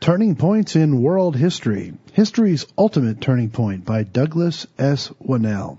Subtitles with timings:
[0.00, 5.10] Turning Points in World History History's Ultimate Turning Point by Douglas S.
[5.22, 5.76] Winnail.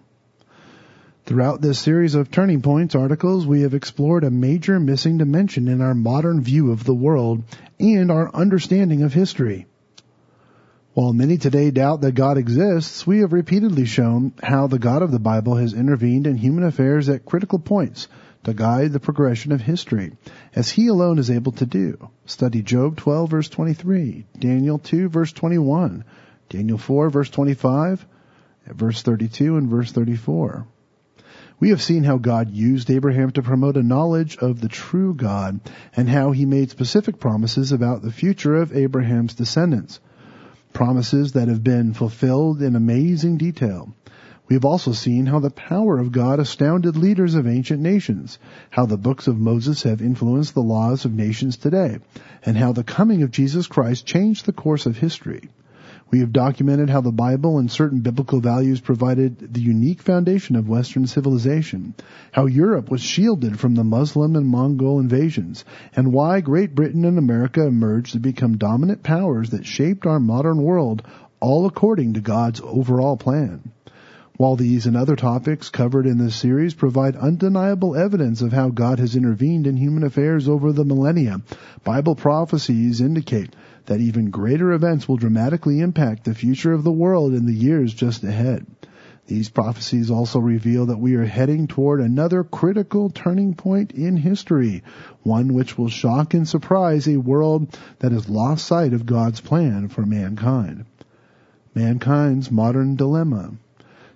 [1.26, 5.82] Throughout this series of Turning Points articles, we have explored a major missing dimension in
[5.82, 7.42] our modern view of the world
[7.80, 9.66] and our understanding of history.
[10.94, 15.10] While many today doubt that God exists, we have repeatedly shown how the God of
[15.10, 18.08] the Bible has intervened in human affairs at critical points
[18.44, 20.12] to guide the progression of history,
[20.56, 22.10] as he alone is able to do.
[22.26, 26.04] Study Job 12 verse 23, Daniel 2 verse 21,
[26.50, 28.06] Daniel 4 verse 25,
[28.68, 30.66] verse 32 and verse 34.
[31.60, 35.60] We have seen how God used Abraham to promote a knowledge of the true God
[35.96, 40.00] and how he made specific promises about the future of Abraham's descendants.
[40.74, 43.94] Promises that have been fulfilled in amazing detail.
[44.52, 48.38] We have also seen how the power of God astounded leaders of ancient nations,
[48.70, 52.00] how the books of Moses have influenced the laws of nations today,
[52.46, 55.44] and how the coming of Jesus Christ changed the course of history.
[56.10, 60.68] We have documented how the Bible and certain biblical values provided the unique foundation of
[60.68, 61.94] Western civilization,
[62.34, 65.64] how Europe was shielded from the Muslim and Mongol invasions,
[65.96, 70.62] and why Great Britain and America emerged to become dominant powers that shaped our modern
[70.62, 71.04] world,
[71.40, 73.72] all according to God's overall plan.
[74.38, 79.00] While these and other topics covered in this series provide undeniable evidence of how God
[79.00, 81.42] has intervened in human affairs over the millennia,
[81.84, 87.34] Bible prophecies indicate that even greater events will dramatically impact the future of the world
[87.34, 88.66] in the years just ahead.
[89.28, 94.84] These prophecies also reveal that we are heading toward another critical turning point in history,
[95.24, 99.88] one which will shock and surprise a world that has lost sight of God's plan
[99.88, 100.86] for mankind.
[101.76, 103.52] Mankind's modern dilemma.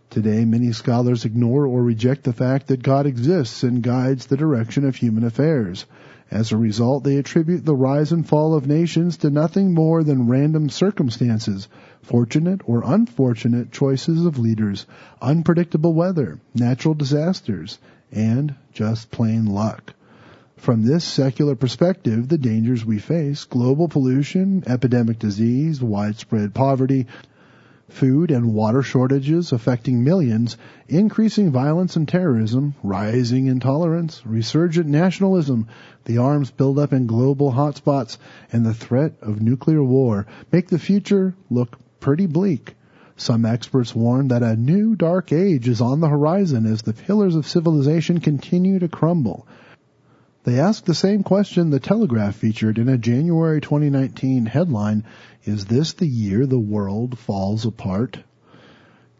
[0.09, 4.85] Today, many scholars ignore or reject the fact that God exists and guides the direction
[4.85, 5.85] of human affairs.
[6.31, 10.27] As a result, they attribute the rise and fall of nations to nothing more than
[10.27, 11.67] random circumstances,
[12.01, 14.85] fortunate or unfortunate choices of leaders,
[15.21, 17.77] unpredictable weather, natural disasters,
[18.11, 19.93] and just plain luck.
[20.57, 27.05] From this secular perspective, the dangers we face, global pollution, epidemic disease, widespread poverty,
[27.89, 30.57] food and water shortages affecting millions,
[30.87, 35.67] increasing violence and terrorism, rising intolerance, resurgent nationalism,
[36.05, 38.17] the arms buildup in global hotspots,
[38.51, 42.75] and the threat of nuclear war make the future look pretty bleak.
[43.17, 47.35] Some experts warn that a new dark age is on the horizon as the pillars
[47.35, 49.47] of civilization continue to crumble.
[50.45, 55.03] They ask the same question the Telegraph featured in a January 2019 headline,
[55.43, 58.19] Is this the year the world falls apart?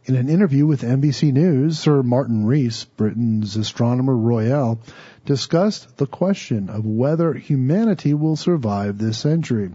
[0.06, 4.80] In an interview with NBC News, Sir Martin Rees, Britain's astronomer royal,
[5.26, 9.72] discussed the question of whether humanity will survive this century.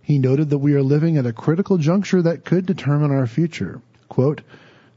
[0.00, 3.80] He noted that we are living at a critical juncture that could determine our future.
[4.08, 4.42] Quote,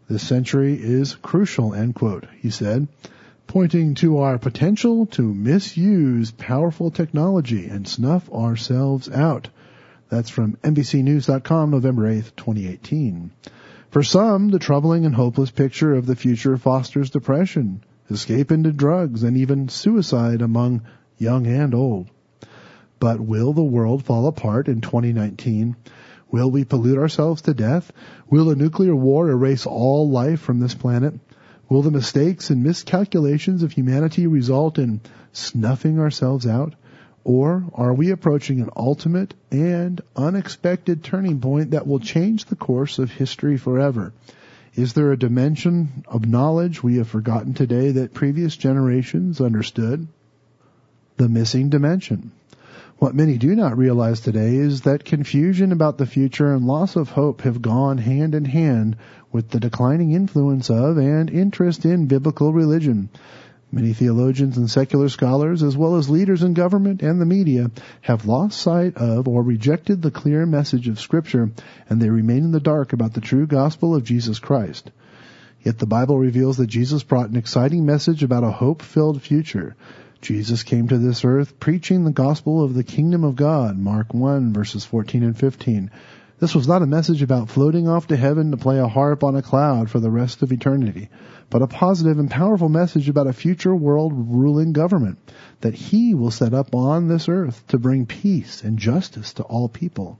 [0.07, 2.87] this century is crucial, end quote, he said
[3.47, 9.49] pointing to our potential to misuse powerful technology and snuff ourselves out.
[10.09, 13.31] That's from NBCNews.com, November 8th, 2018.
[13.89, 19.23] For some, the troubling and hopeless picture of the future fosters depression, escape into drugs,
[19.23, 20.81] and even suicide among
[21.17, 22.09] young and old.
[22.99, 25.75] But will the world fall apart in 2019?
[26.29, 27.91] Will we pollute ourselves to death?
[28.29, 31.13] Will a nuclear war erase all life from this planet?
[31.69, 35.01] Will the mistakes and miscalculations of humanity result in
[35.33, 36.75] snuffing ourselves out?
[37.25, 42.99] Or are we approaching an ultimate and unexpected turning point that will change the course
[42.99, 44.13] of history forever?
[44.75, 50.07] Is there a dimension of knowledge we have forgotten today that previous generations understood?
[51.17, 52.31] The missing dimension.
[52.99, 57.09] What many do not realize today is that confusion about the future and loss of
[57.09, 58.97] hope have gone hand in hand
[59.31, 63.09] with the declining influence of and interest in biblical religion.
[63.71, 67.69] Many theologians and secular scholars, as well as leaders in government and the media,
[68.01, 71.51] have lost sight of or rejected the clear message of Scripture,
[71.87, 74.89] and they remain in the dark about the true gospel of Jesus Christ.
[75.61, 79.75] Yet the Bible reveals that Jesus brought an exciting message about a hope-filled future.
[80.21, 84.51] Jesus came to this earth preaching the gospel of the kingdom of God, Mark 1
[84.51, 85.91] verses 14 and 15.
[86.39, 89.35] This was not a message about floating off to heaven to play a harp on
[89.35, 91.09] a cloud for the rest of eternity,
[91.49, 95.19] but a positive and powerful message about a future world ruling government
[95.61, 99.69] that he will set up on this earth to bring peace and justice to all
[99.69, 100.19] people.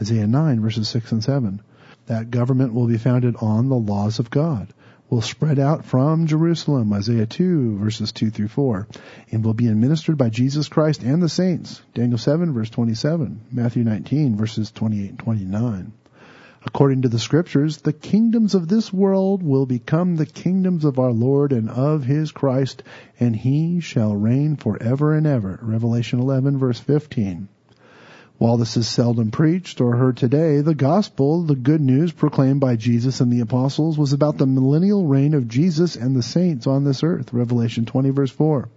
[0.00, 1.62] Isaiah 9 verses 6 and 7.
[2.06, 4.72] That government will be founded on the laws of God
[5.12, 8.88] will spread out from Jerusalem, Isaiah 2 verses 2 through 4,
[9.30, 13.84] and will be administered by Jesus Christ and the saints, Daniel 7 verse 27, Matthew
[13.84, 15.92] 19 verses 28 and 29.
[16.64, 21.12] According to the scriptures, the kingdoms of this world will become the kingdoms of our
[21.12, 22.82] Lord and of his Christ,
[23.20, 25.58] and he shall reign forever and ever.
[25.60, 27.48] Revelation 11 verse 15.
[28.42, 32.74] While this is seldom preached or heard today, the gospel, the good news proclaimed by
[32.74, 36.82] Jesus and the apostles, was about the millennial reign of Jesus and the saints on
[36.82, 37.32] this earth.
[37.32, 38.68] Revelation 20 verse 4.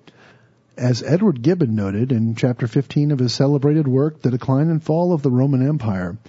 [0.78, 5.14] As Edward Gibbon noted in chapter 15 of his celebrated work, The Decline and Fall
[5.14, 6.20] of the Roman Empire,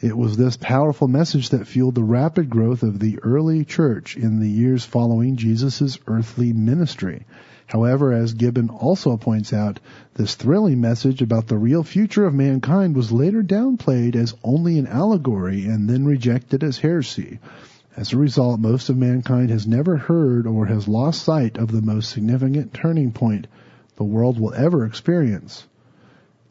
[0.00, 4.38] it was this powerful message that fueled the rapid growth of the early church in
[4.38, 7.26] the years following Jesus' earthly ministry.
[7.66, 9.80] However, as Gibbon also points out,
[10.14, 14.86] this thrilling message about the real future of mankind was later downplayed as only an
[14.86, 17.38] allegory and then rejected as heresy.
[17.96, 21.80] As a result, most of mankind has never heard or has lost sight of the
[21.80, 23.46] most significant turning point
[23.96, 25.66] the world will ever experience.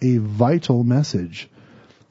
[0.02, 1.50] A vital message.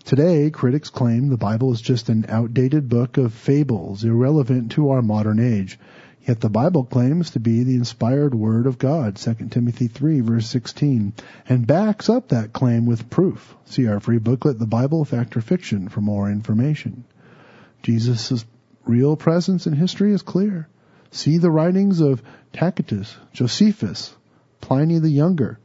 [0.04, 5.00] Today, critics claim the Bible is just an outdated book of fables irrelevant to our
[5.00, 5.78] modern age.
[6.26, 10.46] Yet the Bible claims to be the inspired Word of God, 2 Timothy 3 verse
[10.46, 11.14] 16,
[11.48, 13.56] and backs up that claim with proof.
[13.64, 17.04] See our free booklet, The Bible, Fact or Fiction, for more information.
[17.82, 18.44] Jesus'
[18.86, 20.68] real presence in history is clear.
[21.10, 22.22] See the writings of
[22.52, 24.14] Tacitus, Josephus,
[24.60, 25.58] Pliny the Younger,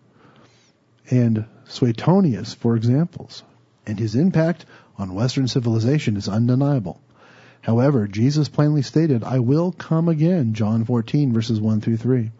[1.12, 3.44] and Suetonius for examples,
[3.86, 4.65] and his impact
[4.98, 7.00] on Western civilization is undeniable.
[7.67, 12.31] However, Jesus plainly stated, I will come again, John 14 verses 1 through 3.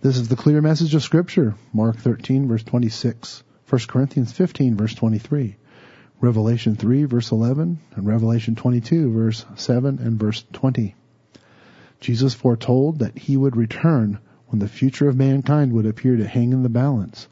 [0.00, 4.94] This is the clear message of scripture, Mark 13 verse 26, 1 Corinthians 15 verse
[4.94, 5.56] 23,
[6.20, 10.94] Revelation 3 verse 11, and Revelation 22 verse 7 and verse 20.
[11.98, 16.52] Jesus foretold that he would return when the future of mankind would appear to hang
[16.52, 17.26] in the balance.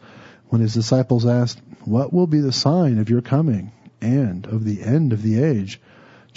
[0.49, 3.71] When his disciples asked, what will be the sign of your coming
[4.01, 5.81] and of the end of the age?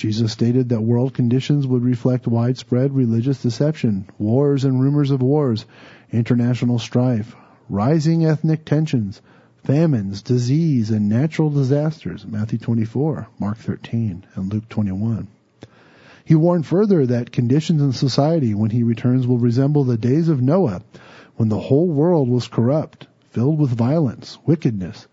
[0.02, 5.68] Jesus stated that world conditions would reflect widespread religious deception, wars and rumors of wars,
[6.12, 7.36] international strife,
[7.70, 9.22] rising ethnic tensions,
[9.64, 12.26] famines, disease, and natural disasters.
[12.26, 15.28] Matthew 24, Mark 13, and Luke 21.
[16.26, 20.42] He warned further that conditions in society when he returns will resemble the days of
[20.42, 20.82] Noah,
[21.36, 25.06] when the whole world was corrupt, filled with violence, wickedness,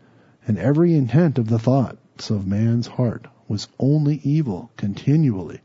[0.47, 5.61] and every intent of the thoughts of man's heart was only evil continually,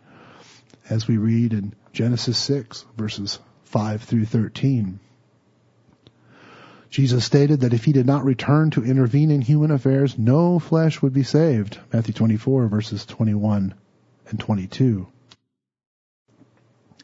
[0.90, 5.00] as we read in Genesis 6 verses 5 through 13.
[6.90, 11.02] Jesus stated that if he did not return to intervene in human affairs, no flesh
[11.02, 11.80] would be saved.
[11.92, 13.74] Matthew 24 verses 21
[14.30, 15.08] and 22.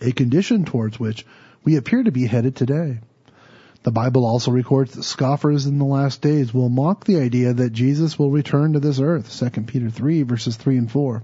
[0.02, 1.26] A condition towards which
[1.64, 3.00] we appear to be headed today.
[3.84, 7.72] The Bible also records that scoffers in the last days will mock the idea that
[7.72, 9.34] Jesus will return to this earth.
[9.40, 11.24] 2 Peter 3 verses 3 and 4.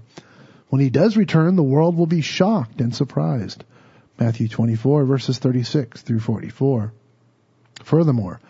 [0.68, 3.62] When he does return, the world will be shocked and surprised.
[4.18, 6.92] Matthew 24 verses 36 through 44.
[7.84, 8.40] Furthermore,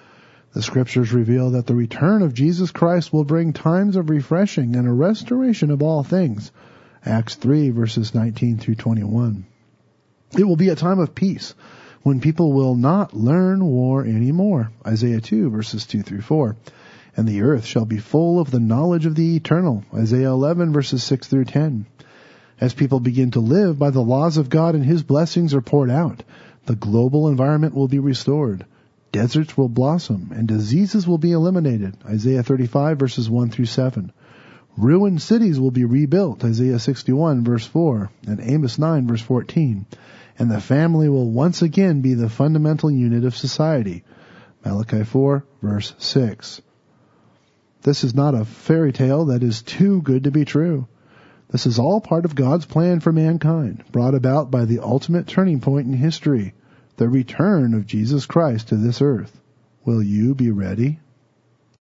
[0.53, 4.87] the scriptures reveal that the return of Jesus Christ will bring times of refreshing and
[4.87, 6.53] a restoration of all things.
[7.05, 9.47] Acts 3 verses 19 through 21.
[10.39, 11.55] It will be a time of peace
[12.07, 14.71] when people will not learn war any more.
[14.87, 16.55] Isaiah 2 verses 2 through 4.
[17.17, 19.83] And the earth shall be full of the knowledge of the eternal.
[19.93, 21.85] Isaiah 11 verses 6 through 10.
[22.61, 25.91] As people begin to live by the laws of God and His blessings are poured
[25.91, 26.23] out,
[26.67, 28.65] the global environment will be restored.
[29.11, 31.97] Deserts will blossom and diseases will be eliminated.
[32.07, 34.13] Isaiah 35 verses 1 through 7.
[34.77, 36.45] Ruined cities will be rebuilt.
[36.45, 39.87] Isaiah 61 verse 4 and Amos 9 verse 14
[40.39, 44.05] and the family will once again be the fundamental unit of society.
[44.65, 46.61] Malachi 4 verse 6.
[47.83, 50.89] This is not a fairy tale that is too good to be true.
[51.51, 55.61] This is all part of God's plan for mankind, brought about by the ultimate turning
[55.61, 56.55] point in history,
[56.97, 59.41] the return of Jesus Christ to this earth.
[59.85, 60.99] Will you be ready?